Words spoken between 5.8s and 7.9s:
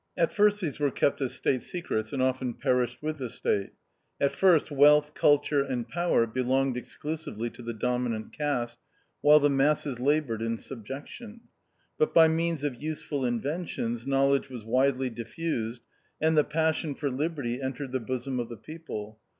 power belonged exclusively to the